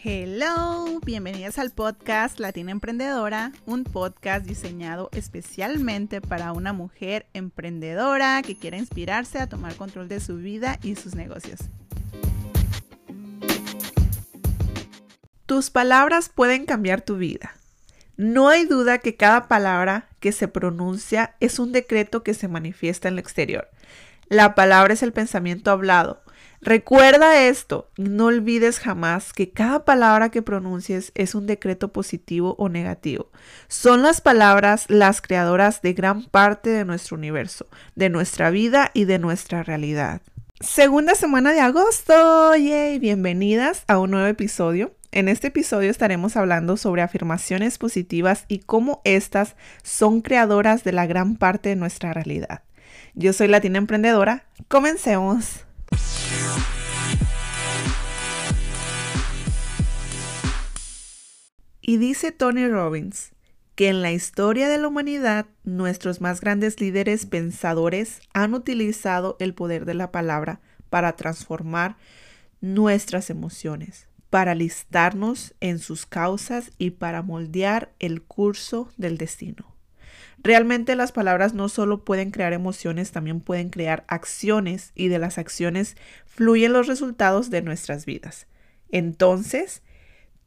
[0.00, 8.56] Hello, bienvenidas al podcast Latina Emprendedora, un podcast diseñado especialmente para una mujer emprendedora que
[8.56, 11.58] quiere inspirarse a tomar control de su vida y sus negocios.
[15.46, 17.56] Tus palabras pueden cambiar tu vida.
[18.16, 23.08] No hay duda que cada palabra que se pronuncia es un decreto que se manifiesta
[23.08, 23.68] en el exterior.
[24.28, 26.22] La palabra es el pensamiento hablado,
[26.60, 32.68] Recuerda esto no olvides jamás que cada palabra que pronuncies es un decreto positivo o
[32.68, 33.30] negativo.
[33.68, 39.04] Son las palabras las creadoras de gran parte de nuestro universo, de nuestra vida y
[39.04, 40.20] de nuestra realidad.
[40.60, 44.92] Segunda semana de agosto, yay, bienvenidas a un nuevo episodio.
[45.12, 49.54] En este episodio estaremos hablando sobre afirmaciones positivas y cómo estas
[49.84, 52.62] son creadoras de la gran parte de nuestra realidad.
[53.14, 55.67] Yo soy Latina Emprendedora, comencemos.
[61.88, 63.32] Y dice Tony Robbins
[63.74, 69.54] que en la historia de la humanidad nuestros más grandes líderes pensadores han utilizado el
[69.54, 71.96] poder de la palabra para transformar
[72.60, 79.74] nuestras emociones, para listarnos en sus causas y para moldear el curso del destino.
[80.42, 85.38] Realmente las palabras no solo pueden crear emociones, también pueden crear acciones y de las
[85.38, 88.46] acciones fluyen los resultados de nuestras vidas.
[88.90, 89.80] Entonces,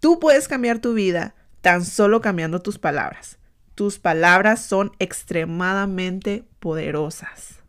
[0.02, 3.38] Tú puedes cambiar tu vida tan solo cambiando tus palabras.
[3.75, 7.59] Tus palabras son extremadamente poderosas.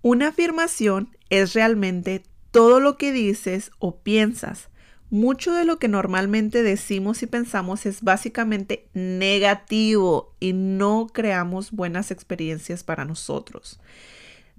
[0.00, 4.70] Una afirmación es realmente todo lo que dices o piensas.
[5.10, 12.10] Mucho de lo que normalmente decimos y pensamos es básicamente negativo y no creamos buenas
[12.10, 13.78] experiencias para nosotros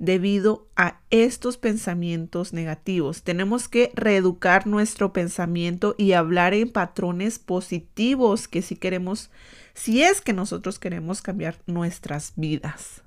[0.04, 3.24] debido a estos pensamientos negativos.
[3.24, 9.32] Tenemos que reeducar nuestro pensamiento y hablar en patrones positivos que si queremos,
[9.74, 13.02] si es que nosotros queremos cambiar nuestras vidas.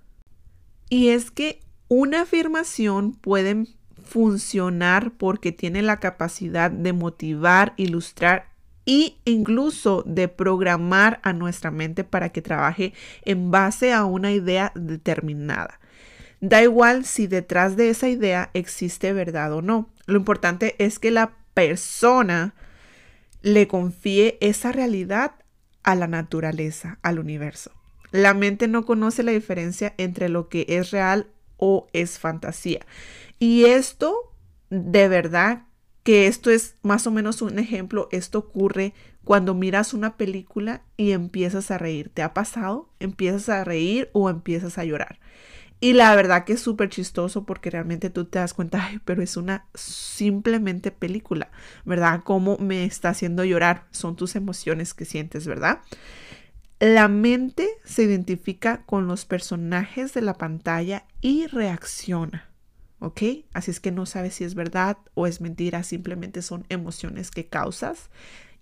[0.88, 3.66] Y es que una afirmación puede
[4.02, 8.48] funcionar porque tiene la capacidad de motivar, ilustrar
[8.86, 14.72] e incluso de programar a nuestra mente para que trabaje en base a una idea
[14.74, 15.78] determinada.
[16.40, 19.90] Da igual si detrás de esa idea existe verdad o no.
[20.06, 22.54] Lo importante es que la persona
[23.42, 25.32] le confíe esa realidad
[25.82, 27.70] a la naturaleza, al universo.
[28.10, 32.80] La mente no conoce la diferencia entre lo que es real o es fantasía.
[33.38, 34.34] Y esto,
[34.70, 35.64] de verdad,
[36.02, 38.94] que esto es más o menos un ejemplo, esto ocurre
[39.24, 42.10] cuando miras una película y empiezas a reír.
[42.14, 42.88] ¿Te ha pasado?
[43.00, 45.18] Empiezas a reír o empiezas a llorar.
[45.78, 49.36] Y la verdad que es súper chistoso porque realmente tú te das cuenta, pero es
[49.36, 51.50] una simplemente película,
[51.84, 52.22] ¿verdad?
[52.24, 55.80] Cómo me está haciendo llorar, son tus emociones que sientes, ¿verdad?
[56.80, 62.50] La mente se identifica con los personajes de la pantalla y reacciona,
[62.98, 63.22] ¿ok?
[63.52, 67.48] Así es que no sabes si es verdad o es mentira, simplemente son emociones que
[67.48, 68.10] causas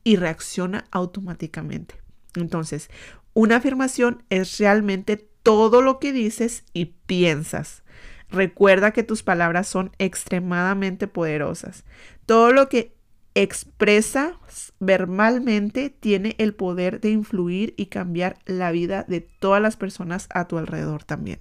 [0.03, 1.97] y reacciona automáticamente.
[2.35, 2.91] Entonces,
[3.35, 7.85] una afirmación es realmente todo lo que dices y piensas.
[8.29, 11.85] Recuerda que tus palabras son extremadamente poderosas.
[12.27, 12.97] Todo lo que
[13.35, 20.29] expresas verbalmente tiene el poder de influir y cambiar la vida de todas las personas
[20.31, 21.39] a tu alrededor también.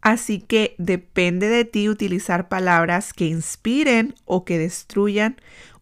[0.00, 5.36] Así que depende de ti utilizar palabras que inspiren o que destruyan.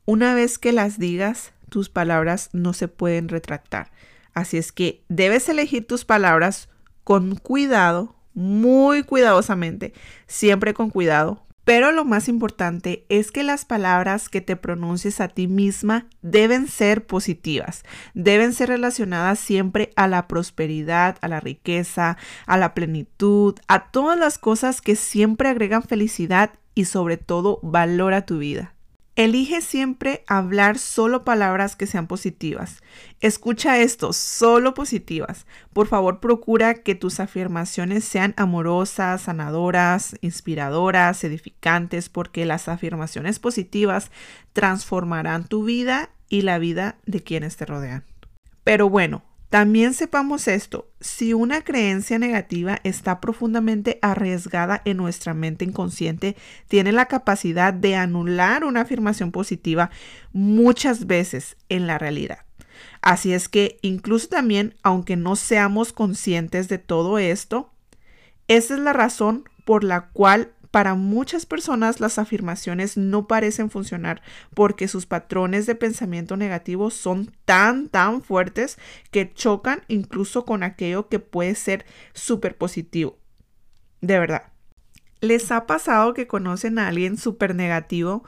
[0.04, 3.90] Una vez que las digas, tus palabras no se pueden retractar.
[4.32, 6.68] Así es que debes elegir tus palabras
[7.04, 9.92] con cuidado, muy cuidadosamente,
[10.26, 11.42] siempre con cuidado.
[11.64, 16.66] Pero lo más importante es que las palabras que te pronuncies a ti misma deben
[16.66, 23.54] ser positivas, deben ser relacionadas siempre a la prosperidad, a la riqueza, a la plenitud,
[23.68, 28.74] a todas las cosas que siempre agregan felicidad y sobre todo valor a tu vida.
[29.14, 32.82] Elige siempre hablar solo palabras que sean positivas.
[33.20, 35.44] Escucha esto, solo positivas.
[35.74, 44.10] Por favor, procura que tus afirmaciones sean amorosas, sanadoras, inspiradoras, edificantes, porque las afirmaciones positivas
[44.54, 48.04] transformarán tu vida y la vida de quienes te rodean.
[48.64, 49.22] Pero bueno,
[49.52, 56.36] también sepamos esto, si una creencia negativa está profundamente arriesgada en nuestra mente inconsciente,
[56.68, 59.90] tiene la capacidad de anular una afirmación positiva
[60.32, 62.46] muchas veces en la realidad.
[63.02, 67.74] Así es que incluso también, aunque no seamos conscientes de todo esto,
[68.48, 74.22] esa es la razón por la cual para muchas personas las afirmaciones no parecen funcionar
[74.54, 78.78] porque sus patrones de pensamiento negativo son tan, tan fuertes
[79.10, 81.84] que chocan incluso con aquello que puede ser
[82.14, 83.18] súper positivo.
[84.00, 84.50] De verdad.
[85.20, 88.24] ¿Les ha pasado que conocen a alguien súper negativo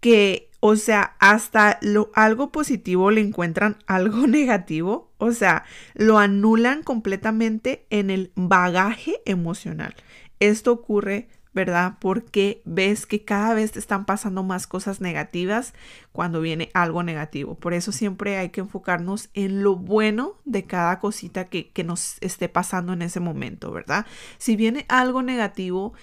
[0.00, 5.12] que, o sea, hasta lo, algo positivo le encuentran algo negativo?
[5.18, 9.94] O sea, lo anulan completamente en el bagaje emocional.
[10.40, 11.94] Esto ocurre ¿verdad?
[12.00, 15.72] Porque ves que cada vez te están pasando más cosas negativas
[16.12, 17.54] cuando viene algo negativo.
[17.54, 22.16] Por eso siempre hay que enfocarnos en lo bueno de cada cosita que, que nos
[22.20, 24.04] esté pasando en ese momento, ¿verdad?
[24.38, 25.94] Si viene algo negativo,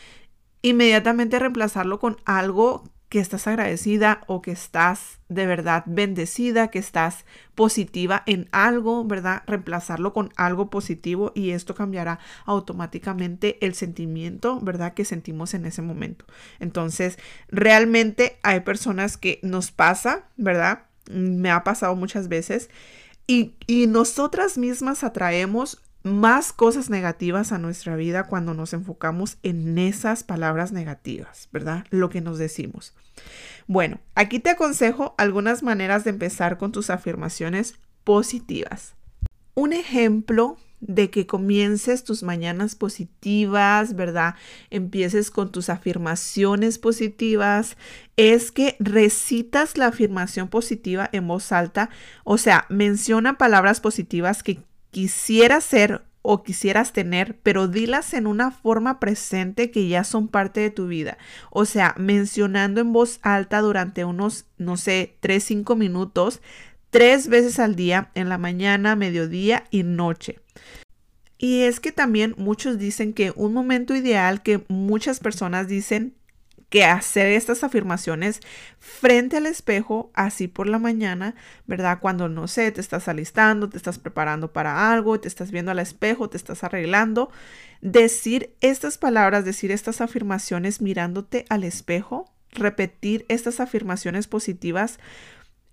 [0.62, 7.25] inmediatamente reemplazarlo con algo que estás agradecida o que estás de verdad bendecida, que estás
[7.56, 9.44] positiva en algo, ¿verdad?
[9.48, 14.94] Reemplazarlo con algo positivo y esto cambiará automáticamente el sentimiento, ¿verdad?
[14.94, 16.24] Que sentimos en ese momento.
[16.62, 17.19] Entonces,
[17.50, 20.84] realmente hay personas que nos pasa, ¿verdad?
[21.12, 22.69] Me ha pasado muchas veces
[23.28, 29.77] y, y nosotras mismas atraemos más cosas negativas a nuestra vida cuando nos enfocamos en
[29.77, 31.86] esas palabras negativas, ¿verdad?
[31.89, 32.94] Lo que nos decimos.
[33.68, 38.95] Bueno, aquí te aconsejo algunas maneras de empezar con tus afirmaciones positivas.
[39.53, 44.33] Un ejemplo de que comiences tus mañanas positivas, ¿verdad?
[44.71, 47.77] Empieces con tus afirmaciones positivas,
[48.18, 51.92] es que recitas la afirmación positiva en voz alta,
[52.24, 54.59] o sea, menciona palabras positivas que
[54.91, 60.59] quisieras ser o quisieras tener, pero dilas en una forma presente que ya son parte
[60.59, 61.17] de tu vida.
[61.49, 66.41] O sea, mencionando en voz alta durante unos, no sé, 3, 5 minutos,
[66.91, 70.39] tres veces al día, en la mañana, mediodía y noche.
[71.39, 76.13] Y es que también muchos dicen que un momento ideal que muchas personas dicen
[76.71, 78.39] que hacer estas afirmaciones
[78.79, 81.35] frente al espejo, así por la mañana,
[81.68, 82.00] ¿verdad?
[82.00, 85.79] Cuando no sé, te estás alistando, te estás preparando para algo, te estás viendo al
[85.79, 87.29] espejo, te estás arreglando.
[87.81, 94.97] Decir estas palabras, decir estas afirmaciones mirándote al espejo, repetir estas afirmaciones positivas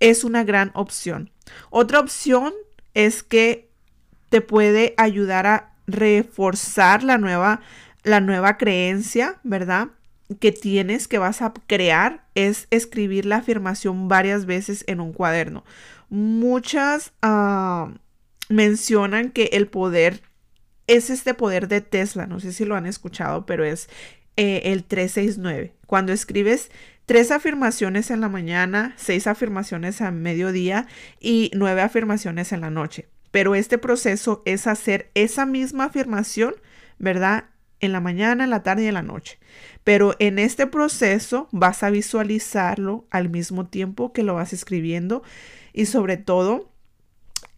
[0.01, 1.31] es una gran opción.
[1.71, 2.53] Otra opción
[2.95, 3.71] es que
[4.31, 7.61] te puede ayudar a reforzar la nueva,
[8.03, 9.91] la nueva creencia, ¿verdad?
[10.41, 15.65] Que tienes, que vas a crear, es escribir la afirmación varias veces en un cuaderno.
[16.11, 17.93] Muchas ah,
[18.49, 20.23] mencionan que el poder
[20.87, 23.89] es este poder de Tesla, no sé si lo han escuchado, pero es
[24.37, 25.75] eh, el 369.
[25.87, 26.71] Cuando escribes
[27.07, 30.87] tres afirmaciones en la mañana, seis afirmaciones a mediodía
[31.21, 33.09] y nueve afirmaciones en la noche.
[33.31, 36.55] Pero este proceso es hacer esa misma afirmación,
[36.99, 37.45] ¿verdad?
[37.81, 39.39] En la mañana, en la tarde y en la noche.
[39.85, 45.23] Pero en este proceso vas a visualizarlo al mismo tiempo que lo vas escribiendo
[45.73, 46.71] y sobre todo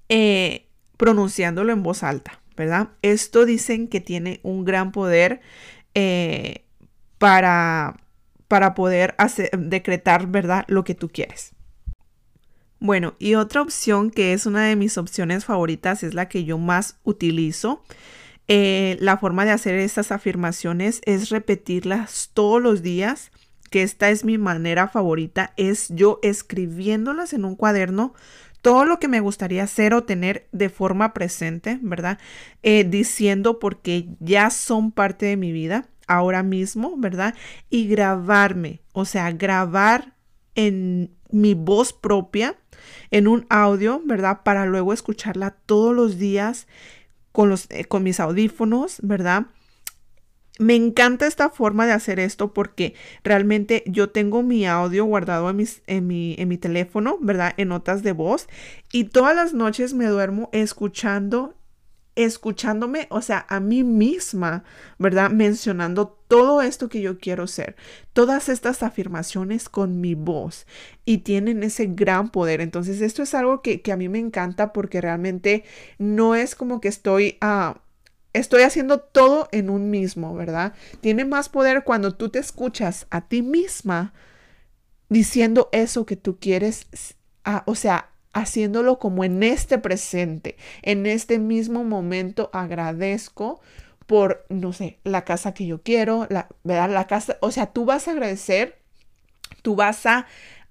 [0.09, 2.91] eh, pronunciándolo en voz alta, ¿verdad?
[3.01, 5.41] Esto dicen que tiene un gran poder
[5.95, 6.65] eh,
[7.19, 7.97] para,
[8.49, 10.65] para poder hacer, decretar, ¿verdad?
[10.69, 11.53] Lo que tú quieres.
[12.81, 16.57] Bueno, y otra opción que es una de mis opciones favoritas es la que yo
[16.57, 17.85] más utilizo
[18.53, 23.31] eh, la forma de hacer estas afirmaciones es repetirlas todos los días,
[23.71, 28.13] que esta es mi manera favorita, es yo escribiéndolas en un cuaderno
[28.61, 32.19] todo lo que me gustaría hacer o tener de forma presente, ¿verdad?
[32.65, 37.37] Eh, diciendo porque ya son parte de mi vida ahora mismo, ¿verdad?
[37.69, 40.17] Y grabarme, o sea, grabar
[40.57, 42.57] en mi voz propia,
[43.13, 44.41] en un audio, ¿verdad?
[44.43, 46.67] Para luego escucharla todos los días
[47.41, 49.47] con, los, eh, con mis audífonos, ¿verdad?
[50.59, 52.93] Me encanta esta forma de hacer esto porque
[53.25, 57.55] realmente yo tengo mi audio guardado en, mis, en, mi, en mi teléfono, ¿verdad?
[57.57, 58.47] En notas de voz.
[58.93, 61.55] Y todas las noches me duermo escuchando
[62.17, 64.65] escuchándome, o sea, a mí misma,
[64.99, 65.31] ¿verdad?
[65.31, 67.77] Mencionando todo esto que yo quiero ser,
[68.13, 70.67] todas estas afirmaciones con mi voz
[71.05, 72.61] y tienen ese gran poder.
[72.61, 75.65] Entonces, esto es algo que, a mí me encanta porque realmente
[75.99, 77.39] no es como que estoy...
[77.41, 77.81] a
[78.33, 80.75] estoy haciendo todo en un mismo, ¿verdad?
[81.01, 84.13] Tiene más poder cuando tú te escuchas a ti misma
[85.09, 86.87] diciendo eso que tú quieres,
[87.67, 93.61] o sea, haciéndolo como en este presente, en este mismo momento agradezco
[94.07, 96.91] por, no sé, la casa que yo quiero, la, ¿verdad?
[96.91, 98.79] La casa, o sea, tú vas a agradecer,
[99.63, 100.27] tú vas a,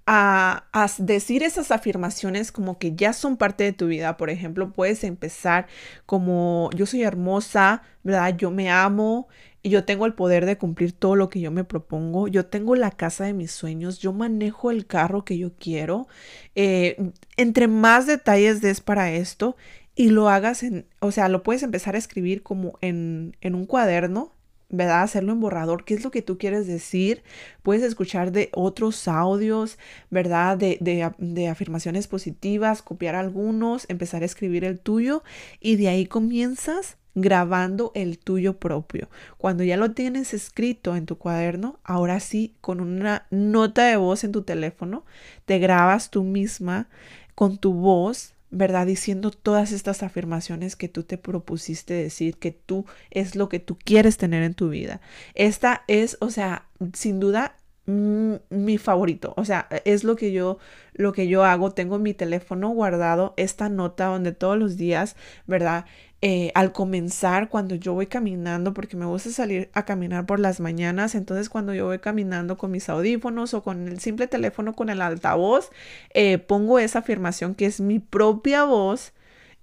[0.06, 4.18] a, a, decir esas afirmaciones como que ya son parte de tu vida.
[4.18, 5.68] Por ejemplo, puedes empezar
[6.06, 8.36] como yo soy hermosa, ¿verdad?
[8.36, 9.30] Yo me amo,
[9.62, 12.76] y yo tengo el poder de cumplir todo lo que yo me propongo, yo tengo
[12.76, 16.08] la casa de mis sueños, yo manejo el carro que yo quiero.
[16.56, 19.56] Eh, entre más detalles des para esto
[19.96, 23.66] y lo hagas en, o sea, lo puedes empezar a escribir como en, en un
[23.66, 24.34] cuaderno,
[24.70, 25.02] ¿verdad?
[25.04, 27.24] Hacerlo en borrador, qué es lo que tú quieres decir.
[27.64, 29.78] Puedes escuchar de otros audios,
[30.10, 30.58] ¿verdad?
[30.58, 35.24] De, de, de, afirmaciones positivas, copiar algunos, empezar a escribir el tuyo
[35.60, 39.10] y de ahí comienzas grabando el tuyo propio.
[39.38, 44.24] Cuando ya lo tienes escrito en tu cuaderno, ahora sí, con una nota de voz
[44.24, 45.06] en tu teléfono,
[45.46, 46.88] te grabas tú misma
[47.36, 48.88] con tu voz, ¿verdad?
[48.88, 53.78] Diciendo todas estas afirmaciones que tú te propusiste decir, que tú es lo que tú
[53.78, 55.02] quieres tener en tu vida.
[55.36, 60.60] Esta es, o sea, sin duda mi favorito, o sea, es lo que yo
[60.94, 65.16] lo que yo hago, tengo en mi teléfono guardado esta nota donde todos los días,
[65.48, 65.86] ¿verdad?
[66.22, 70.60] Eh, al comenzar, cuando yo voy caminando, porque me gusta salir a caminar por las
[70.60, 74.90] mañanas, entonces cuando yo voy caminando con mis audífonos o con el simple teléfono con
[74.90, 75.72] el altavoz,
[76.14, 79.14] eh, pongo esa afirmación que es mi propia voz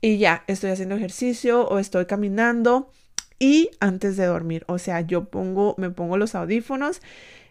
[0.00, 2.90] y ya estoy haciendo ejercicio o estoy caminando
[3.38, 7.02] y antes de dormir, o sea, yo pongo, me pongo los audífonos.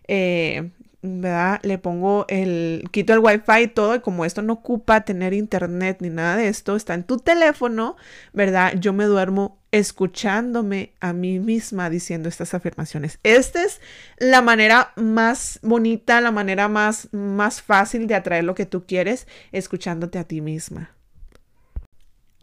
[0.07, 0.71] Eh,
[1.05, 1.59] ¿verdad?
[1.63, 5.97] Le pongo el, quito el wifi y todo, y como esto no ocupa tener internet
[6.01, 7.95] ni nada de esto, está en tu teléfono,
[8.33, 8.73] ¿verdad?
[8.79, 13.19] Yo me duermo escuchándome a mí misma diciendo estas afirmaciones.
[13.23, 13.81] Esta es
[14.17, 19.27] la manera más bonita, la manera más, más fácil de atraer lo que tú quieres,
[19.51, 20.95] escuchándote a ti misma.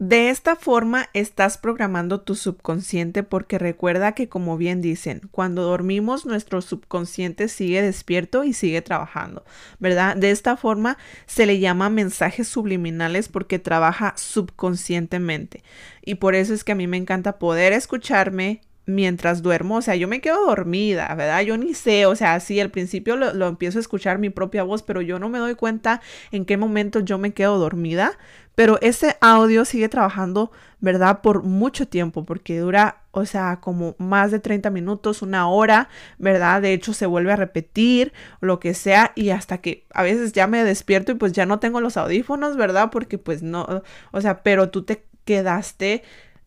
[0.05, 6.25] De esta forma estás programando tu subconsciente porque recuerda que como bien dicen, cuando dormimos
[6.25, 9.45] nuestro subconsciente sigue despierto y sigue trabajando,
[9.79, 10.17] ¿verdad?
[10.17, 15.63] De esta forma se le llama mensajes subliminales porque trabaja subconscientemente.
[16.03, 19.95] Y por eso es que a mí me encanta poder escucharme, mientras duermo, o sea,
[19.95, 21.41] yo me quedo dormida, ¿verdad?
[21.41, 24.63] Yo ni sé, o sea, sí, al principio lo, lo, empiezo a escuchar mi propia
[24.63, 28.17] voz, pero yo no me doy cuenta en qué momento yo me quedo dormida,
[28.55, 31.21] pero ese audio sigue trabajando, ¿verdad?
[31.21, 36.61] Por mucho tiempo, porque dura, o sea, como más de 30 minutos, una hora, ¿verdad?
[36.61, 40.45] De hecho, se vuelve a repetir, lo que sea, y hasta que a veces ya
[40.47, 42.89] me despierto y pues ya no tengo los audífonos, ¿verdad?
[42.91, 46.03] Porque pues no, o sea, pero tú te quedaste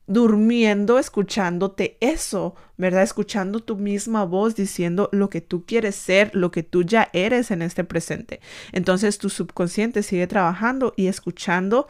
[0.06, 3.02] durmiendo, escuchándote eso, ¿verdad?
[3.02, 7.50] Escuchando tu misma voz diciendo lo que tú quieres ser, lo que tú ya eres
[7.50, 8.40] en este presente.
[8.72, 11.88] Entonces tu subconsciente sigue trabajando y escuchando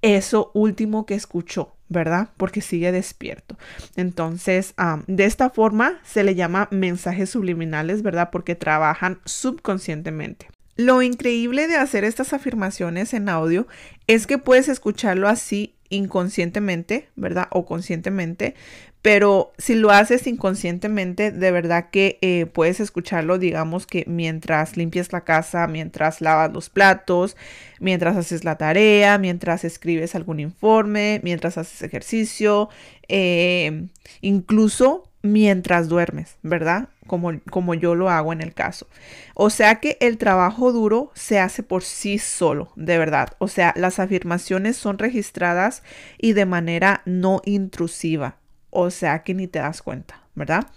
[0.00, 2.30] eso último que escuchó, ¿verdad?
[2.36, 3.58] Porque sigue despierto.
[3.96, 4.74] Entonces,
[5.06, 8.30] de esta forma se le llama mensajes subliminales, ¿verdad?
[8.30, 10.48] Porque trabajan subconscientemente.
[10.76, 13.66] Lo increíble de hacer estas afirmaciones en audio
[14.06, 17.48] es que puedes escucharlo así inconscientemente, ¿verdad?
[17.50, 18.54] O conscientemente,
[19.00, 25.12] pero si lo haces inconscientemente, de verdad que eh, puedes escucharlo, digamos que mientras limpias
[25.12, 27.36] la casa, mientras lavas los platos,
[27.78, 32.68] mientras haces la tarea, mientras escribes algún informe, mientras haces ejercicio,
[33.08, 33.86] eh,
[34.20, 36.88] incluso mientras duermes, ¿verdad?
[37.06, 38.86] Como, como, yo lo hago en el caso.
[39.34, 43.30] O sea que el trabajo duro se hace por sí solo, de verdad.
[43.38, 45.82] O sea, las afirmaciones son registradas
[46.18, 48.36] y de manera no intrusiva.
[48.70, 50.68] O sea que ni te das cuenta, ¿verdad?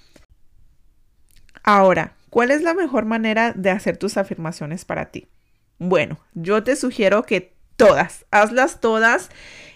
[1.63, 5.27] Ahora, ¿cuál es la mejor manera de hacer tus afirmaciones para ti?
[5.77, 9.29] Bueno, yo te sugiero que todas, hazlas todas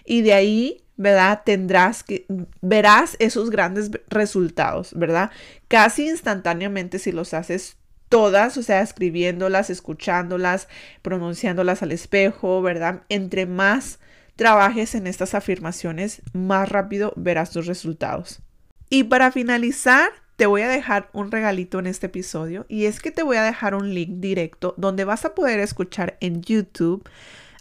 [0.04, 1.42] y de ahí ¿verdad?
[1.44, 2.26] Tendrás que,
[2.60, 5.30] verás esos grandes resultados, ¿verdad?
[5.68, 7.76] Casi instantáneamente si los haces
[8.08, 10.68] todas, o sea, escribiéndolas, escuchándolas,
[11.02, 13.02] pronunciándolas al espejo, ¿verdad?
[13.08, 13.98] Entre más
[14.36, 18.40] trabajes en estas afirmaciones, más rápido verás tus resultados.
[18.88, 23.10] Y para finalizar, te voy a dejar un regalito en este episodio y es que
[23.10, 27.08] te voy a dejar un link directo donde vas a poder escuchar en YouTube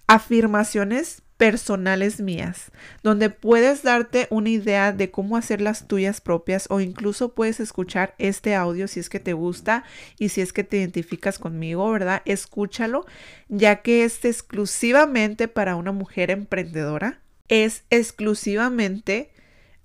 [0.08, 2.72] afirmaciones personales mías,
[3.04, 8.15] donde puedes darte una idea de cómo hacer las tuyas propias o incluso puedes escuchar
[8.18, 9.84] este audio si es que te gusta
[10.18, 12.22] y si es que te identificas conmigo, ¿verdad?
[12.25, 13.06] Escúchalo,
[13.50, 19.32] ya que es exclusivamente para una mujer emprendedora, es exclusivamente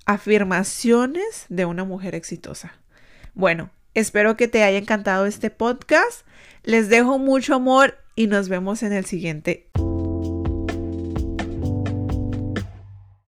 [0.06, 2.74] afirmaciones de una mujer exitosa.
[3.34, 6.24] Bueno, espero que te haya encantado este podcast.
[6.62, 9.68] Les dejo mucho amor y nos vemos en el siguiente